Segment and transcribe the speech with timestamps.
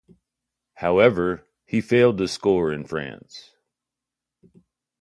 [0.77, 3.51] However, he failed to score in France.